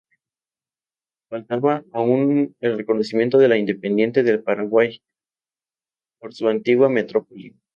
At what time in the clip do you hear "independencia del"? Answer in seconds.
3.57-4.41